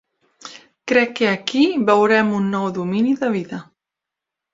[0.91, 3.61] Crec que aquí veurem un nou domini de vida.